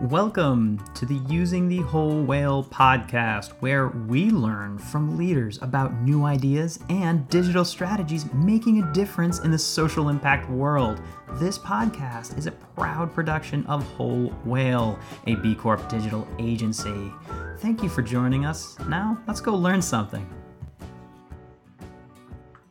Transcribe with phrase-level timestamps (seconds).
[0.00, 6.24] Welcome to the Using the Whole Whale podcast, where we learn from leaders about new
[6.24, 11.00] ideas and digital strategies making a difference in the social impact world.
[11.34, 14.98] This podcast is a proud production of Whole Whale,
[15.28, 17.12] a B Corp digital agency.
[17.58, 18.76] Thank you for joining us.
[18.88, 20.28] Now, let's go learn something.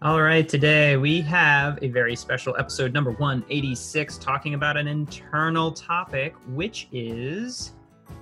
[0.03, 5.71] All right, today we have a very special episode number 186 talking about an internal
[5.71, 7.71] topic, which is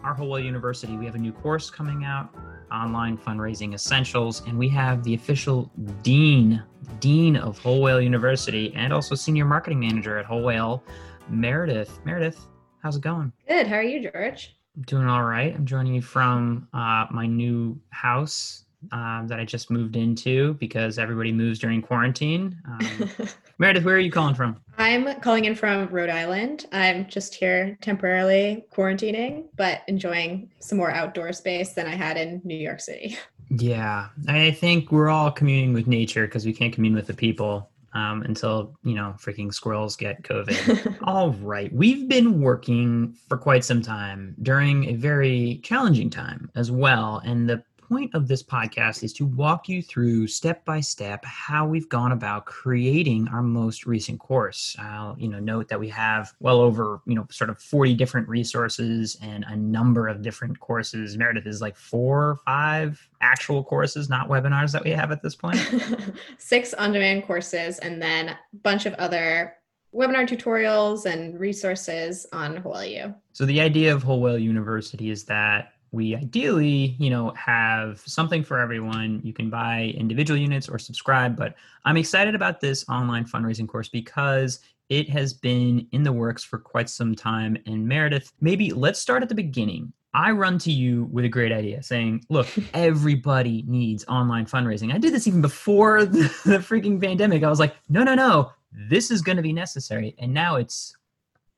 [0.04, 0.96] our Whole Whale University.
[0.96, 2.36] We have a new course coming out,
[2.72, 5.72] Online Fundraising Essentials, and we have the official
[6.04, 6.62] Dean,
[7.00, 10.84] Dean of Whole Whale University, and also Senior Marketing Manager at Whole Whale,
[11.30, 12.00] Meredith.
[12.06, 12.46] Meredith,
[12.84, 13.34] how's it going?
[13.48, 13.66] Good.
[13.66, 14.56] How are you, George?
[14.76, 15.56] I'm doing all right.
[15.56, 20.98] I'm joining you from uh, my new house um, that I just moved into because
[20.98, 22.60] everybody moves during quarantine.
[22.66, 23.10] Um,
[23.58, 24.58] Meredith, where are you calling from?
[24.78, 26.66] I'm calling in from Rhode Island.
[26.72, 32.42] I'm just here temporarily quarantining, but enjoying some more outdoor space than I had in
[32.44, 33.18] New York City.
[33.50, 37.70] Yeah, I think we're all communing with nature because we can't commune with the people
[37.94, 41.00] um, until you know freaking squirrels get COVID.
[41.04, 46.72] All right, we've been working for quite some time during a very challenging time as
[46.72, 51.26] well, and the point of this podcast is to walk you through step by step
[51.26, 54.78] how we've gone about creating our most recent course.
[54.80, 58.30] I'll, you know, note that we have well over, you know, sort of 40 different
[58.30, 61.18] resources and a number of different courses.
[61.18, 65.36] Meredith is like four or five actual courses, not webinars that we have at this
[65.36, 65.60] point.
[66.38, 69.56] Six on-demand courses and then a bunch of other
[69.94, 75.26] webinar tutorials and resources on Whole Whale So the idea of Whole Whale University is
[75.26, 79.20] that we ideally, you know, have something for everyone.
[79.24, 83.90] You can buy individual units or subscribe, but I'm excited about this online fundraising course
[83.90, 87.58] because it has been in the works for quite some time.
[87.66, 89.92] And Meredith, maybe let's start at the beginning.
[90.14, 94.94] I run to you with a great idea saying, look, everybody needs online fundraising.
[94.94, 97.44] I did this even before the, the freaking pandemic.
[97.44, 100.16] I was like, no, no, no, this is going to be necessary.
[100.20, 100.96] And now it's,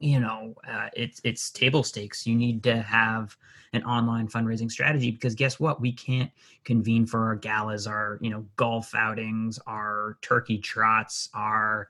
[0.03, 2.27] you know, uh, it's, it's table stakes.
[2.27, 3.37] You need to have
[3.71, 5.81] an online fundraising strategy because guess what?
[5.81, 6.29] We can't
[6.63, 11.89] convene for our galas our you know golf outings our turkey trots our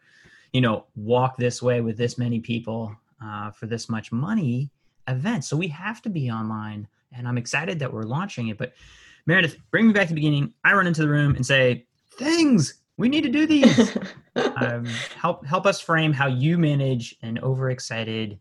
[0.51, 4.69] you know walk this way with this many people uh, for this much money
[5.07, 8.57] events so we have to be online and i'm excited that we're launching it.
[8.57, 8.73] But
[9.25, 10.53] meredith bring me back to the beginning.
[10.63, 11.85] I run into the room and say
[12.17, 13.97] things we need to do these
[14.35, 14.85] um,
[15.17, 18.39] help help us frame how you manage an overexcited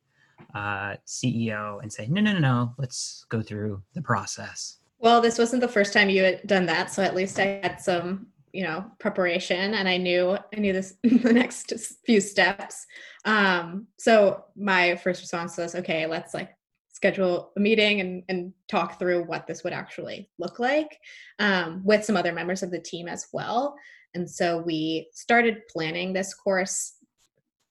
[0.54, 4.78] uh, CEO and say, no, no, no, no, let's go through the process?
[4.98, 7.80] Well, this wasn't the first time you had done that, so at least I had
[7.80, 11.72] some, you know, preparation, and I knew I knew this the next
[12.04, 12.86] few steps.
[13.24, 16.50] Um, so my first response was, okay, let's like
[16.92, 21.00] schedule a meeting and, and talk through what this would actually look like
[21.40, 23.74] um, with some other members of the team as well.
[24.14, 26.94] And so we started planning this course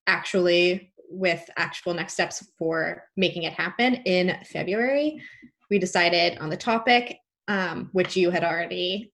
[0.07, 5.21] actually with actual next steps for making it happen in February.
[5.69, 9.11] We decided on the topic, um, which you had already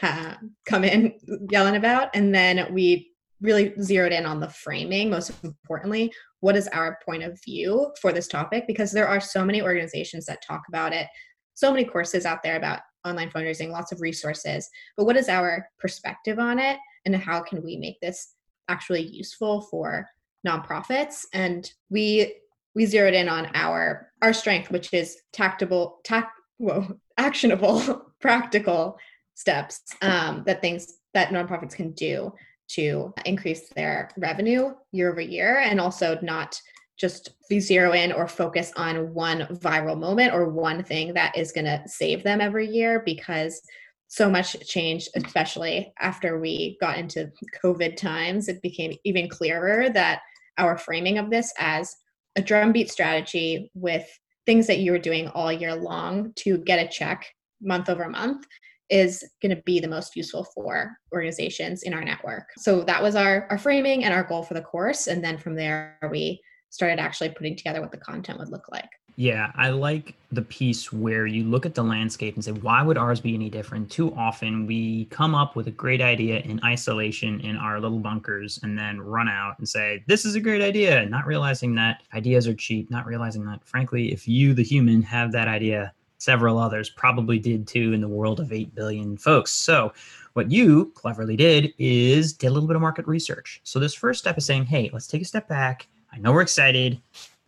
[0.00, 1.14] ha- come in
[1.50, 5.10] yelling about, and then we really zeroed in on the framing.
[5.10, 8.64] Most importantly, what is our point of view for this topic?
[8.66, 11.06] Because there are so many organizations that talk about it,
[11.54, 14.68] so many courses out there about online fundraising, lots of resources.
[14.96, 18.34] But what is our perspective on it, and how can we make this
[18.68, 20.08] actually useful for
[20.46, 22.34] nonprofits and we
[22.74, 26.86] we zeroed in on our our strength which is tactable tact whoa
[27.18, 28.96] actionable practical
[29.34, 32.32] steps um, that things that nonprofits can do
[32.68, 36.60] to increase their revenue year over year and also not
[36.96, 41.64] just zero in or focus on one viral moment or one thing that is going
[41.64, 43.60] to save them every year because
[44.08, 47.30] so much changed especially after we got into
[47.62, 50.20] covid times it became even clearer that
[50.58, 51.94] our framing of this as
[52.36, 54.06] a drumbeat strategy with
[54.46, 57.26] things that you were doing all year long to get a check
[57.60, 58.46] month over month
[58.88, 62.50] is going to be the most useful for organizations in our network.
[62.58, 65.56] So that was our our framing and our goal for the course and then from
[65.56, 66.40] there we
[66.70, 68.88] started actually putting together what the content would look like.
[69.18, 72.98] Yeah, I like the piece where you look at the landscape and say, why would
[72.98, 73.90] ours be any different?
[73.90, 78.60] Too often we come up with a great idea in isolation in our little bunkers
[78.62, 82.46] and then run out and say, this is a great idea, not realizing that ideas
[82.46, 86.90] are cheap, not realizing that, frankly, if you, the human, have that idea, several others
[86.90, 89.50] probably did too in the world of 8 billion folks.
[89.50, 89.94] So,
[90.34, 93.62] what you cleverly did is did a little bit of market research.
[93.64, 95.88] So, this first step is saying, hey, let's take a step back.
[96.16, 97.00] I know we're excited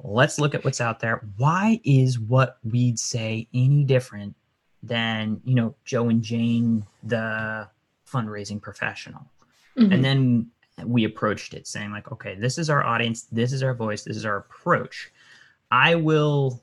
[0.03, 1.27] let's look at what's out there.
[1.37, 4.35] Why is what we'd say any different
[4.83, 7.69] than, you know, Joe and Jane, the
[8.11, 9.27] fundraising professional?
[9.77, 9.93] Mm-hmm.
[9.93, 10.51] And then
[10.85, 14.17] we approached it saying, like, okay, this is our audience, this is our voice, this
[14.17, 15.11] is our approach.
[15.71, 16.63] I will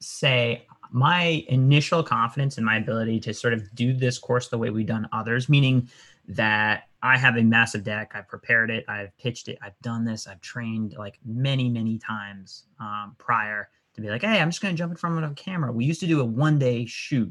[0.00, 4.70] say my initial confidence in my ability to sort of do this course the way
[4.70, 5.88] we've done others, meaning
[6.28, 8.12] that I have a massive deck.
[8.14, 8.86] I've prepared it.
[8.88, 9.58] I've pitched it.
[9.62, 10.26] I've done this.
[10.26, 14.74] I've trained like many, many times um, prior to be like, hey, I'm just going
[14.74, 15.70] to jump in front of a camera.
[15.70, 17.30] We used to do a one day shoot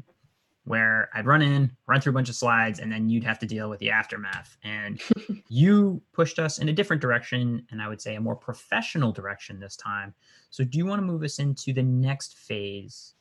[0.62, 3.46] where I'd run in, run through a bunch of slides, and then you'd have to
[3.46, 4.56] deal with the aftermath.
[4.62, 5.02] And
[5.48, 9.58] you pushed us in a different direction, and I would say a more professional direction
[9.58, 10.14] this time.
[10.50, 13.14] So, do you want to move us into the next phase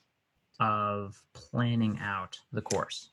[0.59, 3.09] of planning out the course?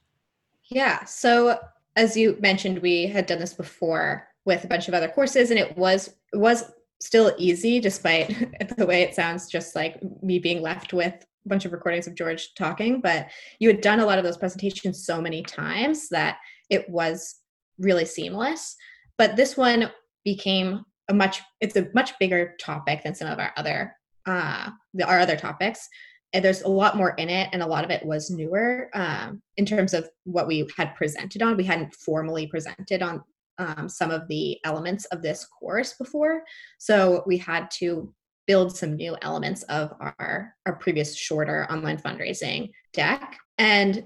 [0.65, 1.05] Yeah.
[1.07, 1.59] So,
[1.97, 5.59] as you mentioned, we had done this before with a bunch of other courses, and
[5.59, 6.71] it was was
[7.01, 8.29] still easy despite
[8.77, 12.15] the way it sounds just like me being left with a bunch of recordings of
[12.15, 13.29] George talking, but
[13.59, 16.37] you had done a lot of those presentations so many times that
[16.69, 17.37] it was
[17.79, 18.77] really seamless.
[19.17, 19.91] But this one
[20.25, 23.97] became a much it's a much bigger topic than some of our other
[24.27, 24.71] uh
[25.05, 25.89] our other topics
[26.33, 29.43] and there's a lot more in it and a lot of it was newer um,
[29.57, 33.23] in terms of what we had presented on we hadn't formally presented on
[33.59, 36.43] um, some of the elements of this course before
[36.79, 38.13] so we had to
[38.51, 43.39] build some new elements of our, our previous shorter online fundraising deck.
[43.59, 44.03] And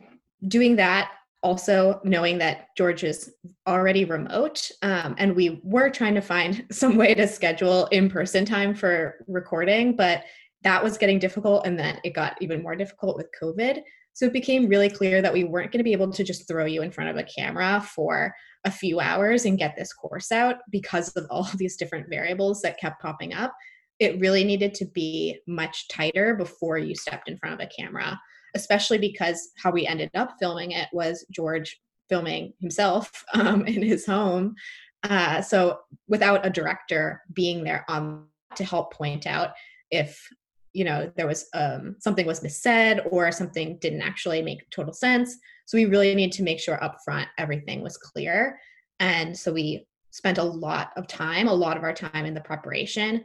[0.49, 1.13] doing that,
[1.43, 3.33] also knowing that George is
[3.67, 8.45] already remote, um, and we were trying to find some way to schedule in person
[8.45, 10.25] time for recording, but
[10.65, 11.67] that was getting difficult.
[11.67, 13.83] And then it got even more difficult with COVID.
[14.13, 16.65] So it became really clear that we weren't going to be able to just throw
[16.65, 18.35] you in front of a camera for
[18.65, 22.63] a few hours and get this course out because of all of these different variables
[22.63, 23.53] that kept popping up
[23.99, 28.21] it really needed to be much tighter before you stepped in front of a camera,
[28.55, 34.07] especially because how we ended up filming it was George filming himself um, in his
[34.07, 34.55] home.
[35.03, 35.79] Uh, so
[36.09, 38.27] without a director being there on
[38.57, 39.51] to help point out
[39.91, 40.29] if
[40.75, 45.39] you know there was um, something was missaid or something didn't actually make total sense
[45.65, 48.59] so we really need to make sure up front everything was clear
[49.01, 52.41] and so we spent a lot of time a lot of our time in the
[52.41, 53.25] preparation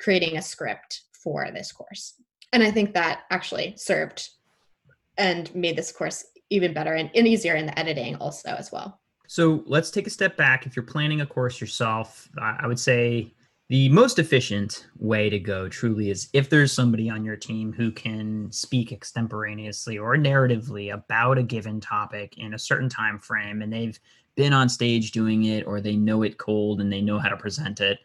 [0.00, 2.14] creating a script for this course.
[2.52, 4.28] And I think that actually served
[5.16, 9.00] and made this course even better and, and easier in the editing also as well.
[9.26, 10.66] So let's take a step back.
[10.66, 13.32] If you're planning a course yourself, I would say
[13.68, 17.90] the most efficient way to go truly is if there's somebody on your team who
[17.90, 23.72] can speak extemporaneously or narratively about a given topic in a certain time frame and
[23.72, 23.98] they've
[24.34, 27.36] been on stage doing it or they know it cold and they know how to
[27.36, 28.00] present it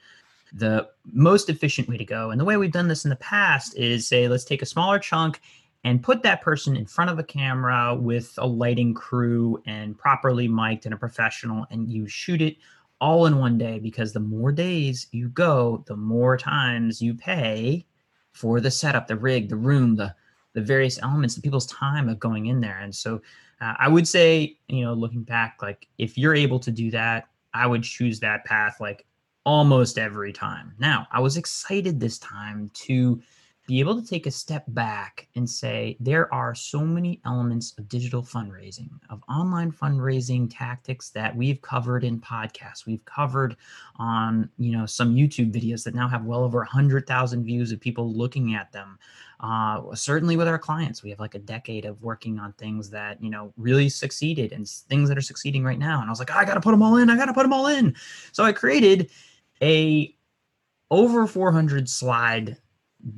[0.53, 2.31] the most efficient way to go.
[2.31, 4.97] And the way we've done this in the past is say, let's take a smaller
[4.97, 5.41] chunk
[5.83, 10.47] and put that person in front of a camera with a lighting crew and properly
[10.47, 12.57] mic'd and a professional, and you shoot it
[13.01, 17.85] all in one day because the more days you go, the more times you pay
[18.31, 20.13] for the setup, the rig, the room, the
[20.53, 22.79] the various elements, the people's time of going in there.
[22.79, 23.21] And so
[23.61, 27.27] uh, I would say, you know, looking back, like if you're able to do that,
[27.53, 28.77] I would choose that path.
[28.79, 29.05] Like
[29.45, 30.73] almost every time.
[30.79, 33.21] Now, I was excited this time to
[33.69, 37.87] be able to take a step back and say there are so many elements of
[37.87, 42.87] digital fundraising, of online fundraising tactics that we've covered in podcasts.
[42.87, 43.55] We've covered
[43.97, 48.11] on, you know, some YouTube videos that now have well over 100,000 views of people
[48.11, 48.97] looking at them.
[49.39, 53.21] Uh, certainly with our clients, we have like a decade of working on things that,
[53.21, 56.01] you know, really succeeded and things that are succeeding right now.
[56.01, 57.11] And I was like, I got to put them all in.
[57.11, 57.95] I got to put them all in.
[58.31, 59.11] So I created
[59.61, 60.15] a
[60.89, 62.57] over 400 slide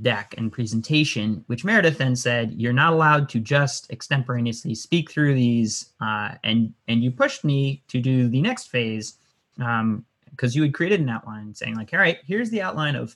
[0.02, 5.34] deck and presentation, which Meredith then said, you're not allowed to just extemporaneously speak through
[5.34, 5.92] these.
[6.00, 9.18] Uh, and, and you pushed me to do the next phase
[9.56, 10.06] because um,
[10.40, 13.16] you had created an outline saying like, all right, here's the outline of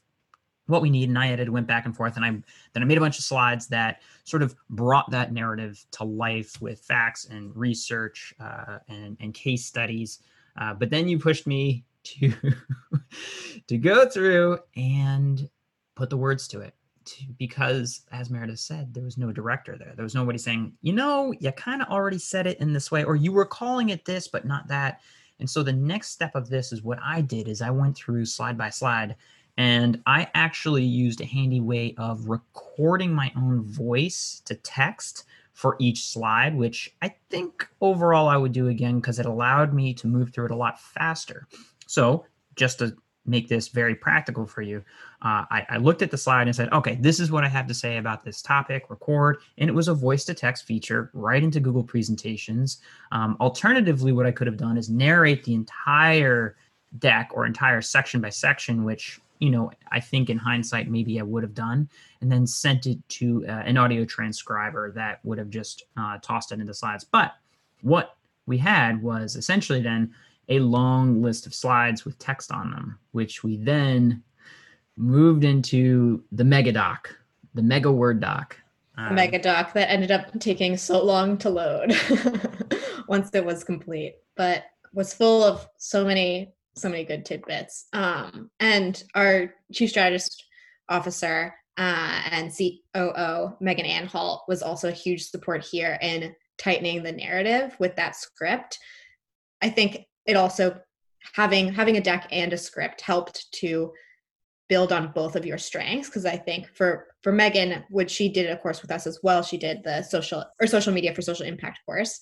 [0.68, 1.10] what we need.
[1.10, 2.16] And I edited, went back and forth.
[2.16, 2.32] And I,
[2.74, 6.60] then I made a bunch of slides that sort of brought that narrative to life
[6.62, 10.20] with facts and research uh, and, and case studies.
[10.58, 12.34] Uh, but then you pushed me to
[13.68, 15.50] to go through and
[15.96, 16.74] put the words to it
[17.38, 21.34] because as meredith said there was no director there there was nobody saying you know
[21.40, 24.28] you kind of already said it in this way or you were calling it this
[24.28, 25.02] but not that
[25.40, 28.26] and so the next step of this is what i did is i went through
[28.26, 29.16] slide by slide
[29.58, 35.26] and i actually used a handy way of recording my own voice to text
[35.56, 39.94] for each slide, which I think overall I would do again because it allowed me
[39.96, 41.48] to move through it a lot faster.
[41.88, 42.26] So,
[42.58, 42.96] just a
[43.26, 44.78] make this very practical for you,
[45.22, 47.68] uh, I, I, looked at the slide and said, okay, this is what I have
[47.68, 51.44] to say about this topic, record, and it was a voice to text feature right
[51.44, 52.82] into Google Presentations.
[53.12, 56.56] Um, alternatively, what I could have done is narrate the entire
[57.00, 61.24] deck or entire section by section, which you know I think in hindsight maybe I
[61.24, 61.90] would have done,
[62.22, 66.52] and then sent it to uh, an audio transcriber that would have just uh, tossed
[66.52, 67.04] it into slides.
[67.04, 67.34] But
[67.82, 68.16] what
[68.46, 70.14] we had was essentially then
[70.50, 74.24] a long list of slides with text on them, which we then
[74.98, 77.16] moved into the mega doc,
[77.54, 78.58] the mega word doc.
[78.98, 81.94] Um, mega doc that ended up taking so long to load
[83.08, 87.88] once it was complete, but was full of so many so many good tidbits.
[87.94, 90.44] Um, and our chief strategist
[90.90, 97.12] officer uh, and COO Megan Anhalt was also a huge support here in tightening the
[97.12, 98.78] narrative with that script.
[99.62, 100.80] I think it also
[101.34, 103.92] having having a deck and a script helped to
[104.68, 106.10] build on both of your strengths.
[106.10, 109.42] Because i think for for megan which she did a course with us as well
[109.44, 112.20] she did the social or social media for social impact course.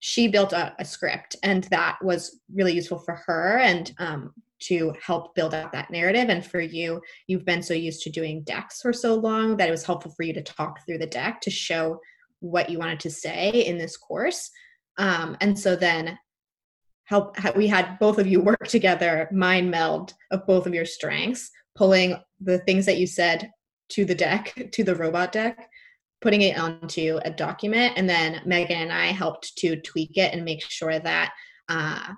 [0.00, 4.94] She built a, a script and that was really useful for her and um, to
[5.02, 6.28] help build out that narrative.
[6.28, 9.72] And for you you've been so used to doing decks for so long that it
[9.72, 12.00] was helpful for you to talk through the deck to show
[12.40, 14.50] what you wanted to say in this course.
[14.98, 16.18] Um, and so then
[17.06, 21.50] help we had both of you work together mind meld of both of your strengths
[21.74, 23.50] pulling the things that you said
[23.88, 25.68] to the deck to the robot deck
[26.22, 27.92] putting it onto a document.
[27.96, 31.32] And then megan and i helped to tweak it and make sure that
[31.68, 32.12] uh,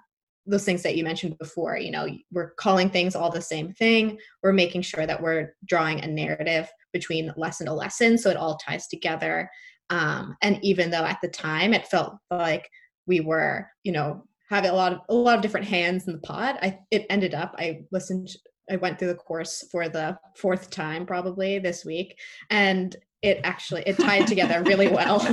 [0.46, 4.18] those things that you mentioned before you know we're calling things all the same thing.
[4.42, 8.56] We're making sure that we're drawing a narrative between lesson to lesson so it all
[8.56, 9.50] ties together.
[9.90, 12.68] Um, and even though at the time it felt like
[13.06, 16.20] we were you know having a lot of a lot of different hands in the
[16.20, 16.58] pot.
[16.62, 18.30] I it ended up I listened
[18.70, 22.18] I went through the course for the fourth time probably this week
[22.50, 25.20] and it actually it tied together really well.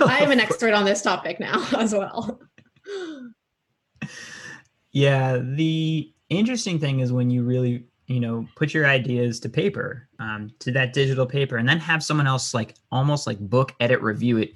[0.00, 2.40] I am an expert on this topic now as well.
[4.92, 10.08] Yeah, the interesting thing is when you really you know put your ideas to paper
[10.18, 14.00] um, to that digital paper and then have someone else like almost like book edit
[14.02, 14.52] review it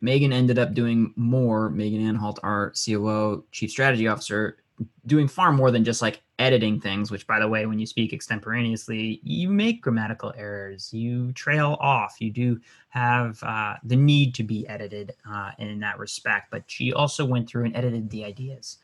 [0.00, 1.70] Megan ended up doing more.
[1.70, 4.58] Megan Anhalt, our COO, Chief Strategy Officer,
[5.06, 7.10] doing far more than just like editing things.
[7.10, 12.16] Which, by the way, when you speak extemporaneously, you make grammatical errors, you trail off,
[12.20, 16.50] you do have uh, the need to be edited uh, in that respect.
[16.50, 18.78] But she also went through and edited the ideas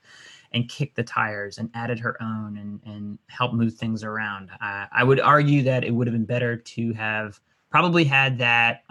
[0.53, 4.51] and kicked the tires and added her own and and helped move things around.
[4.61, 7.41] Uh, I would argue that it would have been better to have
[7.71, 8.85] probably had that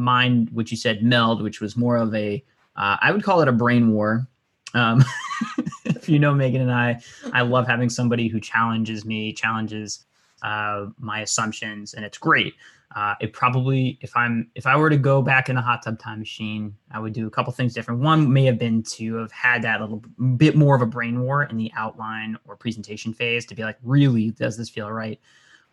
[0.00, 2.44] mind, which you said meld, which was more of a,
[2.76, 4.26] uh, I would call it a brain war.
[4.74, 5.04] Um,
[5.84, 7.00] if you know Megan and I,
[7.32, 10.06] I love having somebody who challenges me, challenges
[10.42, 12.54] uh, my assumptions, and it's great.
[12.96, 16.00] Uh, it probably, if I'm, if I were to go back in the hot tub
[16.00, 18.00] time machine, I would do a couple things different.
[18.00, 20.02] One may have been to have had that little
[20.36, 23.78] bit more of a brain war in the outline or presentation phase to be like,
[23.84, 25.20] really, does this feel right?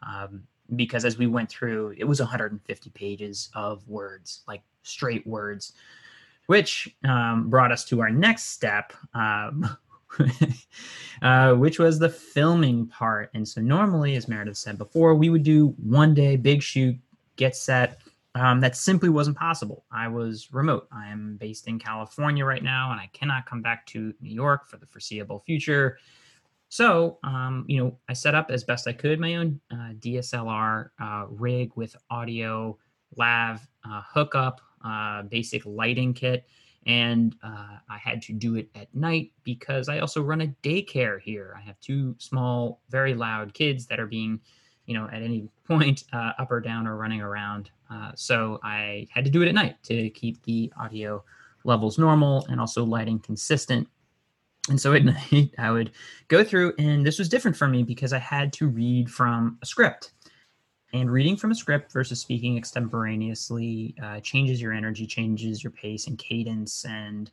[0.04, 0.44] Um,
[0.76, 5.74] because as we went through, it was 150 pages of words, like straight words,
[6.48, 9.78] which um, brought us to our next step, um,
[11.22, 13.30] uh, which was the filming part.
[13.34, 16.98] And so, normally, as Meredith said before, we would do one day, big shoot,
[17.36, 18.02] get set.
[18.36, 19.84] Um, that simply wasn't possible.
[19.92, 20.88] I was remote.
[20.92, 24.68] I am based in California right now, and I cannot come back to New York
[24.68, 25.98] for the foreseeable future.
[26.70, 30.90] So, um, you know, I set up as best I could my own uh, DSLR
[31.00, 32.78] uh, rig with audio,
[33.16, 36.46] lav, uh, hookup, uh, basic lighting kit.
[36.86, 41.20] And uh, I had to do it at night because I also run a daycare
[41.20, 41.54] here.
[41.58, 44.40] I have two small, very loud kids that are being,
[44.86, 47.72] you know, at any point uh, up or down or running around.
[48.16, 51.24] so I had to do it at night to keep the audio
[51.64, 53.88] levels normal and also lighting consistent
[54.70, 55.92] and so at night, I would
[56.28, 59.66] go through, and this was different for me because I had to read from a
[59.66, 60.12] script.
[60.94, 66.08] And reading from a script versus speaking extemporaneously uh, changes your energy, changes your pace
[66.08, 66.86] and cadence.
[66.86, 67.30] And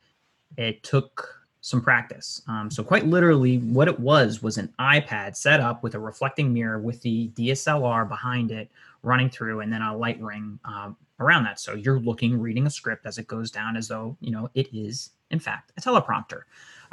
[0.57, 2.43] it took some practice.
[2.47, 6.53] Um, so, quite literally, what it was was an iPad set up with a reflecting
[6.53, 8.71] mirror with the DSLR behind it
[9.03, 11.59] running through, and then a light ring um, around that.
[11.59, 14.69] So, you're looking, reading a script as it goes down as though, you know, it
[14.75, 16.43] is, in fact, a teleprompter.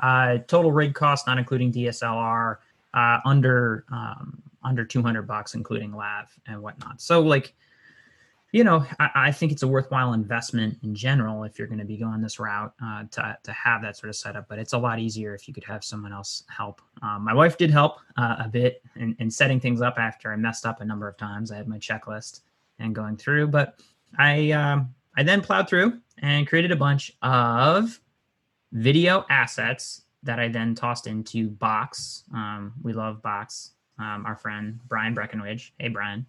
[0.01, 2.57] Uh, total rig cost, not including DSLR,
[2.93, 7.01] uh, under um, under 200 bucks, including lav and whatnot.
[7.01, 7.53] So like,
[8.51, 11.85] you know, I, I, think it's a worthwhile investment in general if you're going to
[11.85, 14.47] be going this route uh, to, to have that sort of setup.
[14.49, 16.81] But it's a lot easier if you could have someone else help.
[17.01, 20.35] Um, my wife did help uh, a bit in, in setting things up after I
[20.35, 21.51] messed up a number of times.
[21.51, 22.41] I had my checklist
[22.77, 23.79] and going through, but
[24.17, 27.99] I um, I then plowed through and created a bunch of
[28.71, 32.23] video assets that I then tossed into Box.
[32.33, 33.71] Um, we love Box.
[33.99, 35.73] Um, our friend Brian Breckenridge.
[35.77, 36.25] Hey, Brian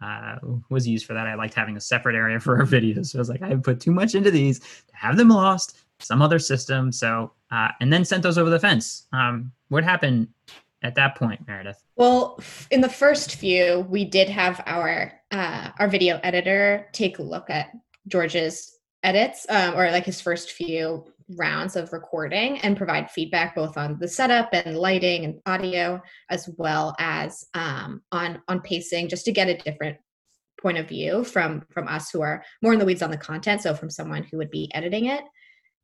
[0.00, 0.36] uh,
[0.68, 1.26] was used for that.
[1.26, 3.06] I liked having a separate area for our videos.
[3.06, 6.22] So I was like, I put too much into these to have them lost, some
[6.22, 6.92] other system.
[6.92, 9.06] So, uh, and then sent those over the fence.
[9.12, 10.28] Um, what happened
[10.82, 11.82] at that point, Meredith?
[11.96, 17.22] Well, in the first few, we did have our uh, our video editor take a
[17.22, 17.70] look at
[18.06, 23.76] George's edits, um, or like his first few rounds of recording and provide feedback both
[23.76, 29.24] on the setup and lighting and audio as well as um, on on pacing just
[29.24, 29.96] to get a different
[30.60, 33.60] point of view from from us who are more in the weeds on the content
[33.60, 35.24] so from someone who would be editing it.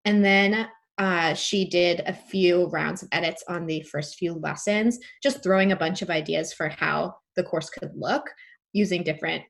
[0.05, 0.69] And then
[0.99, 5.73] uh, she did a few rounds of edits on the first few lessons just throwing
[5.73, 8.29] a bunch of ideas for how the course could look
[8.73, 9.43] using different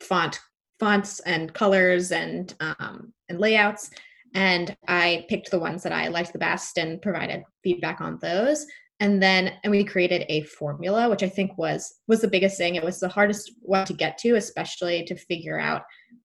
[0.00, 0.38] font
[0.78, 3.90] fonts and colors and um, and layouts
[4.34, 8.66] and I picked the ones that I liked the best and provided feedback on those.
[9.00, 12.74] And then and we created a formula, which I think was was the biggest thing.
[12.74, 15.82] It was the hardest one to get to, especially to figure out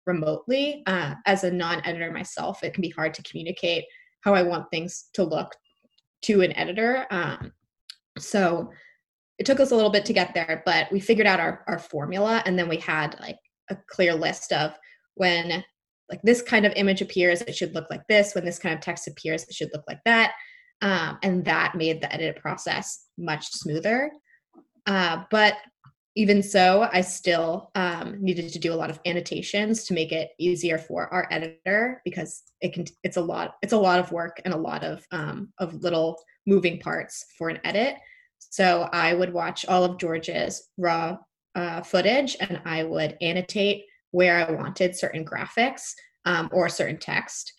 [0.07, 0.83] remotely.
[0.87, 3.85] Uh, as a non-editor myself, it can be hard to communicate
[4.21, 5.55] how I want things to look
[6.23, 7.07] to an editor.
[7.11, 7.53] Um,
[8.19, 8.71] so
[9.39, 11.79] it took us a little bit to get there, but we figured out our, our
[11.79, 13.39] formula and then we had like
[13.71, 14.73] a clear list of
[15.15, 15.65] when
[16.11, 18.35] like this kind of image appears, it should look like this.
[18.35, 20.33] When this kind of text appears, it should look like that.
[20.81, 24.11] Um, and that made the edit process much smoother.
[24.87, 25.57] Uh, but
[26.15, 30.31] even so, I still um, needed to do a lot of annotations to make it
[30.39, 32.87] easier for our editor because it can.
[33.05, 33.55] It's a lot.
[33.63, 37.51] It's a lot of work and a lot of um, of little moving parts for
[37.51, 37.97] an edit.
[38.39, 41.19] So I would watch all of George's raw
[41.55, 45.93] uh, footage and I would annotate where I wanted certain graphics
[46.25, 47.53] um, or certain text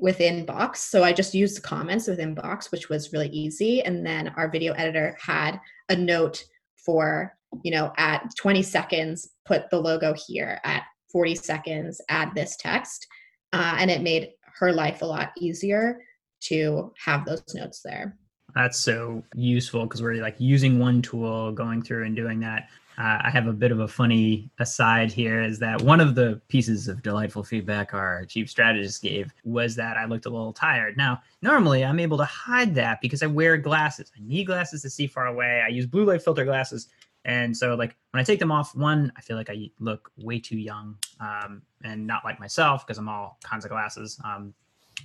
[0.00, 0.80] within Box.
[0.80, 3.82] So I just used the comments within Box, which was really easy.
[3.82, 6.44] And then our video editor had a note
[6.84, 10.60] for, you know, at 20 seconds, put the logo here.
[10.64, 13.06] At 40 seconds, add this text.
[13.52, 16.00] Uh, and it made her life a lot easier
[16.40, 18.16] to have those notes there.
[18.54, 22.68] That's so useful because we're like using one tool, going through and doing that.
[22.98, 26.40] Uh, I have a bit of a funny aside here is that one of the
[26.48, 30.96] pieces of delightful feedback our chief strategist gave was that I looked a little tired.
[30.96, 34.12] Now, normally I'm able to hide that because I wear glasses.
[34.16, 35.62] I need glasses to see far away.
[35.64, 36.88] I use blue light filter glasses.
[37.24, 40.38] And so, like, when I take them off, one, I feel like I look way
[40.38, 44.20] too young um, and not like myself because I'm all kinds of glasses.
[44.24, 44.52] Um,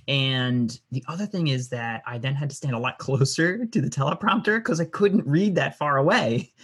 [0.08, 3.80] and the other thing is that I then had to stand a lot closer to
[3.80, 6.52] the teleprompter because I couldn't read that far away.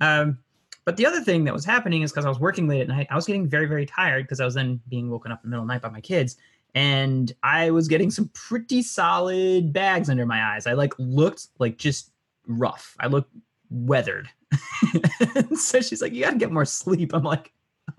[0.00, 0.38] Um,
[0.84, 3.06] but the other thing that was happening is because I was working late at night,
[3.10, 5.54] I was getting very, very tired because I was then being woken up in the
[5.54, 6.36] middle of the night by my kids.
[6.74, 10.66] And I was getting some pretty solid bags under my eyes.
[10.66, 12.10] I like looked like just
[12.46, 12.96] rough.
[13.00, 13.32] I looked
[13.70, 14.28] weathered.
[15.56, 17.14] so she's like, You gotta get more sleep.
[17.14, 17.52] I'm like,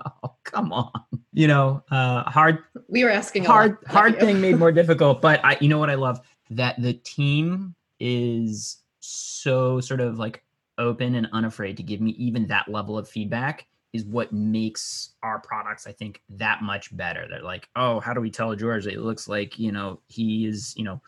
[0.06, 0.92] Oh, come on.
[1.34, 5.22] You know, uh hard we were asking hard hard thing made more difficult.
[5.22, 6.20] But I you know what I love?
[6.50, 10.45] That the team is so sort of like
[10.78, 15.40] open and unafraid to give me even that level of feedback is what makes our
[15.40, 17.28] products, I think, that much better.
[17.30, 20.74] They're like, oh, how do we tell George it looks like, you know, he is,
[20.76, 21.02] you know,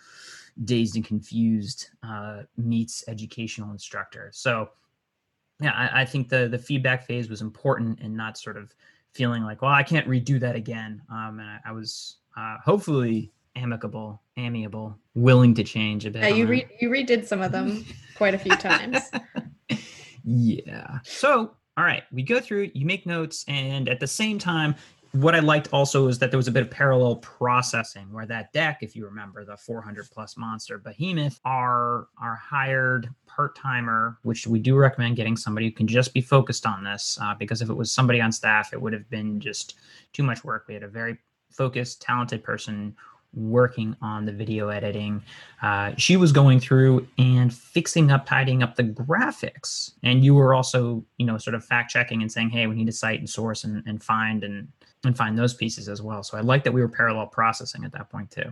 [0.63, 4.29] dazed and confused uh, meets educational instructor.
[4.33, 4.69] So
[5.59, 8.73] yeah, I, I think the the feedback phase was important and not sort of
[9.13, 11.01] feeling like, well, I can't redo that again.
[11.09, 16.21] Um, and I, I was uh, hopefully amicable, amiable, willing to change a bit.
[16.21, 18.99] Yeah, you re- you redid some of them quite a few times.
[20.29, 20.99] Yeah.
[21.03, 24.75] So, all right, we go through, you make notes, and at the same time,
[25.13, 28.51] what I liked also is that there was a bit of parallel processing where that
[28.51, 34.45] deck, if you remember, the 400 plus monster behemoth, our our hired part timer, which
[34.45, 37.69] we do recommend getting somebody who can just be focused on this, uh, because if
[37.69, 39.75] it was somebody on staff, it would have been just
[40.11, 40.65] too much work.
[40.67, 41.17] We had a very
[41.51, 42.97] focused, talented person
[43.33, 45.21] working on the video editing.
[45.61, 49.93] Uh, she was going through and fixing up, tidying up the graphics.
[50.03, 52.87] And you were also, you know, sort of fact checking and saying, hey, we need
[52.87, 54.67] to cite and source and, and find and
[55.05, 56.23] and find those pieces as well.
[56.23, 58.51] So I like that we were parallel processing at that point too.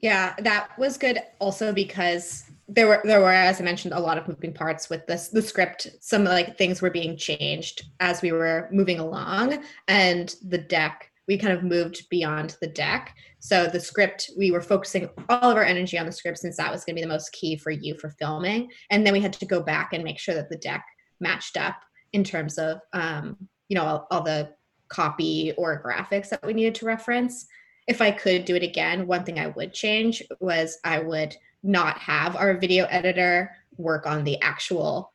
[0.00, 4.16] Yeah, that was good also because there were there were as i mentioned a lot
[4.16, 8.32] of moving parts with this the script some like things were being changed as we
[8.32, 13.80] were moving along and the deck we kind of moved beyond the deck so the
[13.80, 16.94] script we were focusing all of our energy on the script since that was going
[16.94, 19.60] to be the most key for you for filming and then we had to go
[19.60, 20.84] back and make sure that the deck
[21.20, 21.74] matched up
[22.12, 23.36] in terms of um,
[23.68, 24.48] you know all, all the
[24.88, 27.46] copy or graphics that we needed to reference
[27.88, 31.98] if i could do it again one thing i would change was i would not
[31.98, 35.12] have our video editor work on the actual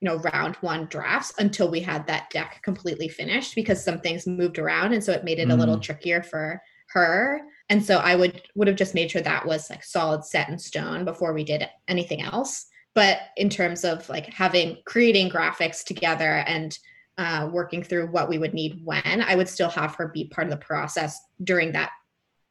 [0.00, 4.26] you know round one drafts until we had that deck completely finished because some things
[4.26, 5.82] moved around and so it made it a little mm.
[5.82, 6.60] trickier for
[6.94, 7.42] her.
[7.68, 10.58] And so i would would have just made sure that was like solid set in
[10.58, 12.66] stone before we did anything else.
[12.94, 16.76] But in terms of like having creating graphics together and
[17.16, 20.48] uh, working through what we would need when i would still have her be part
[20.48, 21.90] of the process during that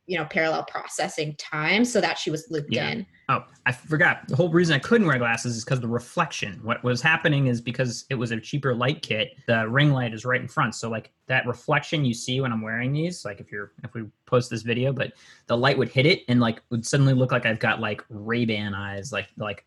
[0.05, 2.89] you know parallel processing time so that she was looped yeah.
[2.89, 3.05] in.
[3.29, 4.27] Oh i forgot.
[4.27, 6.59] The whole reason i couldn't wear glasses is because the reflection.
[6.63, 10.25] What was happening is because it was a cheaper light kit the ring light is
[10.25, 10.75] right in front.
[10.75, 14.03] So like that reflection you see when i'm wearing these like if you're if we
[14.25, 15.13] post this video but
[15.47, 18.75] the light would hit it and like would suddenly look like i've got like ray-ban
[18.75, 19.65] eyes like like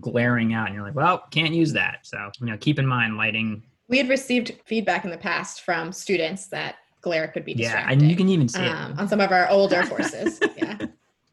[0.00, 0.66] glaring out.
[0.66, 2.00] And you're like well can't use that.
[2.02, 5.92] So you know keep in mind lighting we had received feedback in the past from
[5.92, 9.20] students that glare could be yeah and you can even see um, it on some
[9.20, 10.78] of our older courses yeah.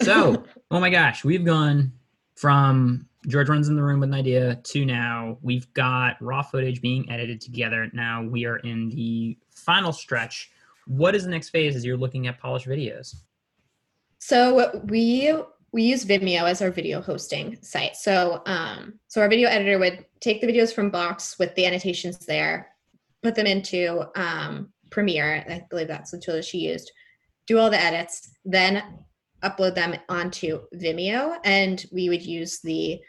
[0.02, 1.92] So oh my gosh we've gone
[2.36, 6.82] from george runs in the room with an idea to now we've got raw footage
[6.82, 7.90] being edited together.
[7.94, 10.52] Now we are in the final stretch.
[10.88, 13.16] What is the next phase as you're looking at polished videos?
[14.20, 15.34] So we
[15.72, 17.96] we use Vimeo as our video hosting site.
[17.96, 22.26] So, um, so our video editor would take the videos from Box with the annotations
[22.26, 22.70] there,
[23.22, 26.92] put them into um, Premiere, I believe that's the tool that she used,
[27.48, 28.84] do all the edits, then
[29.44, 31.38] upload them onto Vimeo.
[31.44, 33.00] And we would use the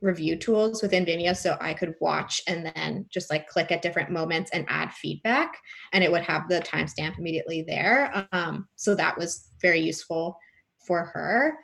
[0.00, 4.10] review tools within Vimeo so I could watch and then just like click at different
[4.10, 5.56] moments and add feedback.
[5.92, 8.26] And it would have the timestamp immediately there.
[8.32, 10.38] Um, so that was very useful
[10.86, 11.54] for her.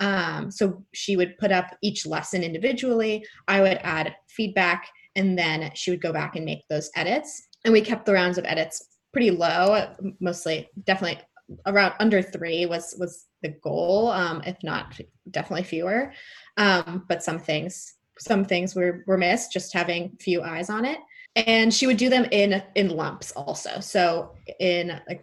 [0.00, 3.24] Um, so she would put up each lesson individually.
[3.48, 7.48] I would add feedback and then she would go back and make those edits.
[7.64, 11.18] And we kept the rounds of edits pretty low, mostly definitely
[11.64, 15.00] around under three was was the goal, um, if not
[15.30, 16.12] definitely fewer.
[16.58, 20.98] Um, but some things some things were were missed, just having few eyes on it.
[21.34, 25.22] And she would do them in in lumps also, so in like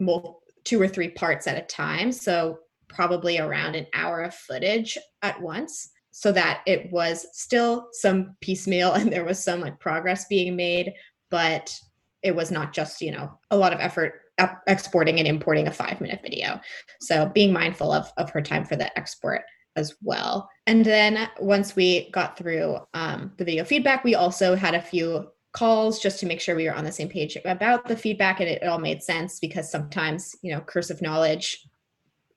[0.64, 2.12] two or three parts at a time.
[2.12, 8.36] So probably around an hour of footage at once so that it was still some
[8.42, 10.94] piecemeal and there was some like progress being made
[11.30, 11.76] but
[12.24, 14.22] it was not just you know a lot of effort
[14.68, 16.60] exporting and importing a five minute video.
[17.02, 19.42] So being mindful of of her time for the export
[19.76, 20.50] as well.
[20.68, 25.28] And then once we got through um, the video feedback we also had a few
[25.54, 28.50] calls just to make sure we were on the same page about the feedback and
[28.50, 31.68] it, it all made sense because sometimes you know cursive knowledge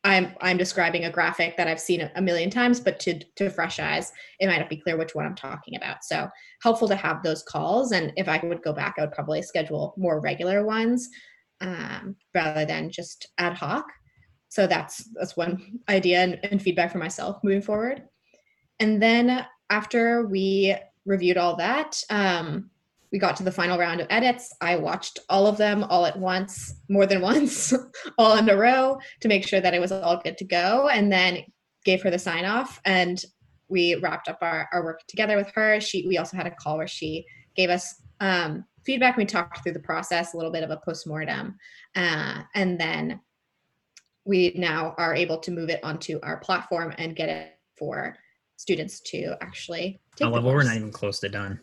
[0.06, 3.80] I'm I'm describing a graphic that I've seen a million times, but to to fresh
[3.80, 6.04] eyes, it might not be clear which one I'm talking about.
[6.04, 6.28] So
[6.62, 7.90] helpful to have those calls.
[7.90, 11.08] And if I would go back, I would probably schedule more regular ones
[11.60, 13.84] um, rather than just ad hoc.
[14.48, 18.04] So that's that's one idea and, and feedback for myself moving forward.
[18.78, 22.70] And then after we reviewed all that, um,
[23.16, 24.52] we got to the final round of edits.
[24.60, 27.72] I watched all of them all at once, more than once,
[28.18, 31.10] all in a row to make sure that it was all good to go, and
[31.10, 31.38] then
[31.86, 32.78] gave her the sign off.
[32.84, 33.24] And
[33.68, 35.80] we wrapped up our, our work together with her.
[35.80, 37.24] She we also had a call where she
[37.56, 39.16] gave us um, feedback.
[39.16, 41.56] We talked through the process, a little bit of a postmortem,
[41.94, 43.18] uh, and then
[44.26, 48.14] we now are able to move it onto our platform and get it for
[48.56, 50.26] students to actually take.
[50.26, 51.58] I love we're not even close to done.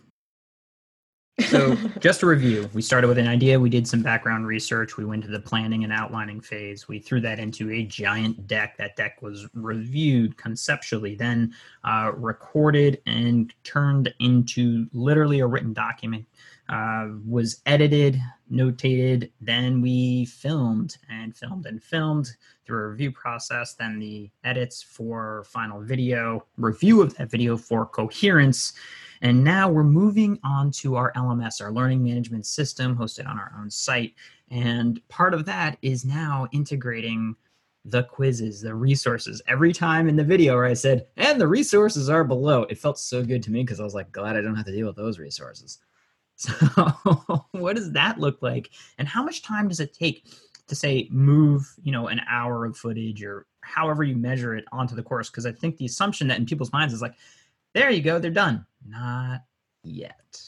[1.40, 3.60] So, just a review, we started with an idea.
[3.60, 4.98] We did some background research.
[4.98, 6.88] We went to the planning and outlining phase.
[6.88, 8.78] We threw that into a giant deck.
[8.78, 16.26] That deck was reviewed conceptually, then uh, recorded and turned into literally a written document.
[16.70, 18.20] Uh, was edited,
[18.52, 22.30] notated, then we filmed and filmed and filmed
[22.66, 27.86] through a review process, then the edits for final video, review of that video for
[27.86, 28.74] coherence
[29.24, 33.54] and now we're moving on to our LMS, our learning management system hosted on our
[33.58, 34.16] own site.
[34.52, 37.34] And part of that is now integrating
[37.86, 39.42] the quizzes, the resources.
[39.48, 43.00] Every time in the video where I said, and the resources are below, it felt
[43.00, 44.98] so good to me because I was like, glad I don't have to deal with
[44.98, 45.80] those resources.
[46.44, 48.72] So, what does that look like?
[48.98, 50.26] And how much time does it take
[50.68, 54.96] to say move, you know, an hour of footage or however you measure it onto
[54.96, 55.30] the course?
[55.30, 57.14] Because I think the assumption that in people's minds is like,
[57.74, 58.20] there you go.
[58.20, 58.66] They're done.
[58.86, 59.42] Not
[59.84, 60.42] yet.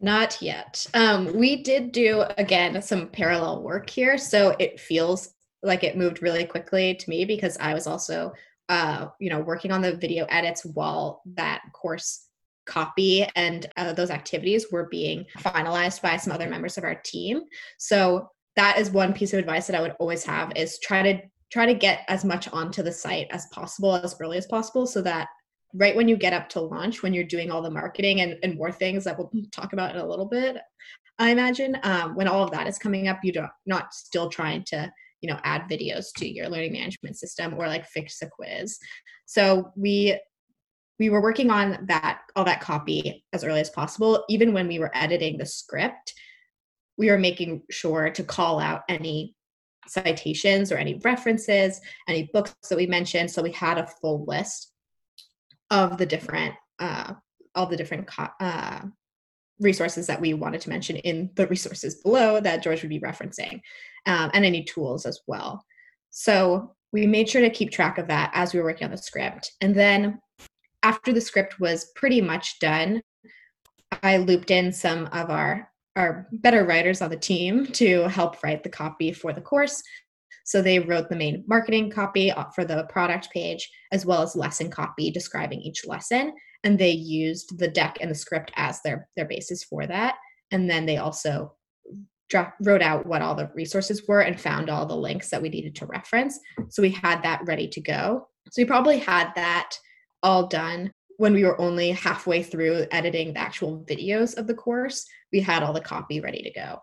[0.00, 0.86] Not yet.
[0.94, 6.22] Um, we did do again some parallel work here, so it feels like it moved
[6.22, 8.32] really quickly to me because I was also,
[8.70, 12.26] uh, you know, working on the video edits while that course
[12.66, 17.42] copy and uh, those activities were being finalized by some other members of our team.
[17.78, 21.20] So that is one piece of advice that I would always have is try to
[21.50, 25.02] try to get as much onto the site as possible as early as possible so
[25.02, 25.28] that
[25.74, 28.56] right when you get up to launch when you're doing all the marketing and, and
[28.56, 30.58] more things that we'll talk about in a little bit
[31.18, 34.62] i imagine um, when all of that is coming up you don't not still trying
[34.64, 38.78] to you know add videos to your learning management system or like fix a quiz
[39.26, 40.18] so we
[41.00, 44.78] we were working on that all that copy as early as possible even when we
[44.78, 46.14] were editing the script
[46.96, 49.34] we were making sure to call out any
[49.88, 54.72] citations or any references any books that we mentioned so we had a full list
[55.70, 57.14] of the different uh,
[57.54, 58.08] all the different
[58.38, 58.80] uh,
[59.60, 63.60] resources that we wanted to mention in the resources below that George would be referencing,
[64.06, 65.64] um, and any tools as well.
[66.10, 68.96] So we made sure to keep track of that as we were working on the
[68.96, 69.52] script.
[69.60, 70.20] And then
[70.82, 73.02] after the script was pretty much done,
[74.02, 78.62] I looped in some of our our better writers on the team to help write
[78.62, 79.82] the copy for the course.
[80.44, 84.36] So they wrote the main marketing copy uh, for the product page, as well as
[84.36, 86.32] lesson copy describing each lesson.
[86.64, 90.16] And they used the deck and the script as their, their basis for that.
[90.50, 91.54] And then they also
[92.60, 95.74] wrote out what all the resources were and found all the links that we needed
[95.74, 96.38] to reference.
[96.68, 98.28] So we had that ready to go.
[98.50, 99.76] So we probably had that
[100.22, 105.06] all done when we were only halfway through editing the actual videos of the course.
[105.32, 106.82] We had all the copy ready to go.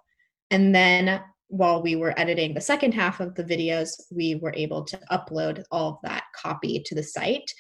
[0.52, 4.84] And then while we were editing the second half of the videos, we were able
[4.86, 7.52] to upload all of that copy to the site.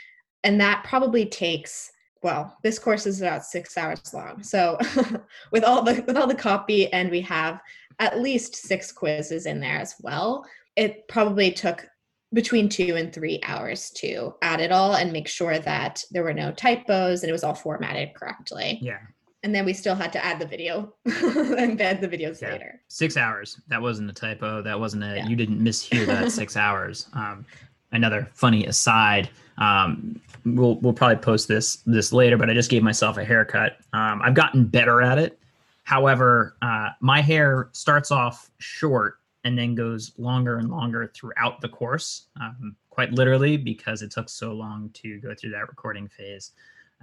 [0.43, 1.91] And that probably takes
[2.23, 4.41] well, this course is about six hours long.
[4.43, 4.77] So
[5.51, 7.61] with all the with all the copy and we have
[7.99, 11.85] at least six quizzes in there as well, it probably took
[12.33, 16.33] between two and three hours to add it all and make sure that there were
[16.33, 18.79] no typos and it was all formatted correctly.
[18.81, 18.99] Yeah.
[19.43, 22.51] And then we still had to add the video embed the videos yeah.
[22.51, 22.81] later.
[22.89, 23.61] Six hours.
[23.69, 24.61] That wasn't a typo.
[24.61, 25.27] That wasn't a yeah.
[25.27, 27.07] you didn't mishear that six hours.
[27.13, 27.45] Um,
[27.91, 32.83] another funny aside um, we'll we'll probably post this this later but i just gave
[32.83, 33.77] myself a haircut.
[33.93, 35.39] Um, i've gotten better at it.
[35.83, 41.69] However uh, my hair starts off short and then goes longer and longer throughout the
[41.69, 46.51] course um, quite literally because it took so long to go through that recording phase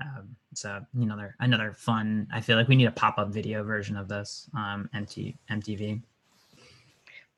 [0.01, 2.27] um, so another another fun.
[2.33, 4.49] I feel like we need a pop up video version of this.
[4.57, 6.03] Um, MT, MTV.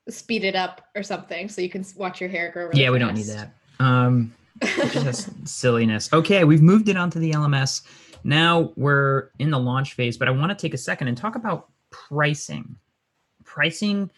[0.09, 2.67] Speed it up or something so you can watch your hair grow.
[2.67, 3.51] Really yeah, we don't need that.
[3.79, 6.11] Um, just silliness.
[6.11, 7.81] Okay, we've moved it onto the LMS.
[8.23, 11.35] Now we're in the launch phase, but I want to take a second and talk
[11.35, 12.75] about pricing.
[13.43, 14.09] Pricing,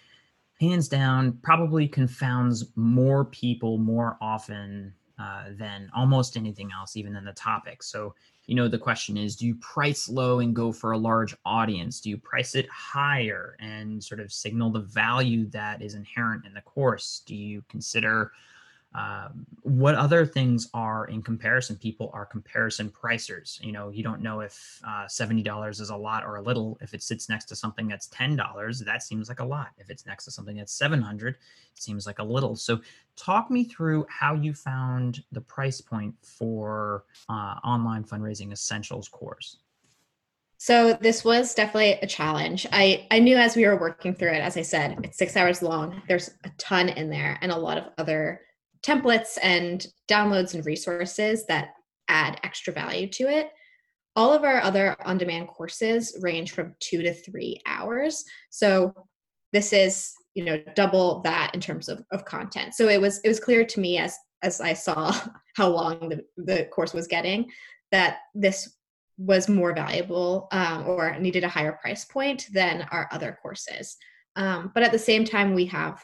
[0.59, 7.25] hands down, probably confounds more people more often uh, than almost anything else, even than
[7.25, 7.83] the topic.
[7.83, 11.35] So, you know, the question is do you price low and go for a large
[11.45, 11.99] audience?
[12.01, 16.53] Do you price it higher and sort of signal the value that is inherent in
[16.53, 17.21] the course?
[17.25, 18.31] Do you consider
[18.95, 21.75] um, what other things are in comparison?
[21.75, 23.63] People are comparison pricers.
[23.63, 26.77] You know you don't know if uh, $70 is a lot or a little.
[26.81, 29.69] If it sits next to something that's $10 that seems like a lot.
[29.77, 31.37] If it's next to something that's 700 it
[31.81, 32.55] seems like a little.
[32.55, 32.79] So
[33.15, 39.57] talk me through how you found the price point for uh, online fundraising essentials course.
[40.57, 42.67] So this was definitely a challenge.
[42.73, 45.61] I, I knew as we were working through it, as I said, it's six hours
[45.61, 46.01] long.
[46.09, 48.41] There's a ton in there and a lot of other
[48.83, 51.73] templates and downloads and resources that
[52.07, 53.49] add extra value to it.
[54.15, 58.25] All of our other on demand courses range from two to three hours.
[58.49, 58.93] So
[59.53, 63.27] this is you know double that in terms of, of content so it was it
[63.27, 65.13] was clear to me as as i saw
[65.55, 67.49] how long the, the course was getting
[67.91, 68.77] that this
[69.17, 73.97] was more valuable um, or needed a higher price point than our other courses
[74.35, 76.03] um, but at the same time we have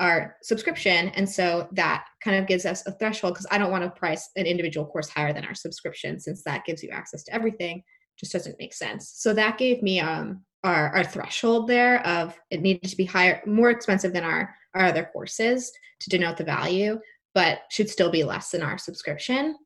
[0.00, 1.08] our subscription.
[1.10, 4.28] And so that kind of gives us a threshold because i don't want to price
[4.36, 7.82] an individual course higher than our subscription since that gives you access to everything
[8.18, 9.12] just doesn't make sense.
[9.16, 13.42] So that gave me um our, our threshold there of it needed to be higher
[13.46, 16.98] more expensive than our our other courses to denote the value
[17.34, 19.56] but should still be less than our subscription.